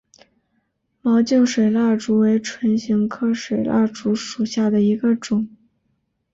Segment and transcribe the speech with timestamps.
[1.03, 5.47] 毛茎水蜡烛为唇形科水蜡烛属下的一个种。